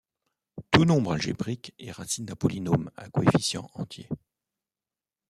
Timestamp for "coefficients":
3.11-3.69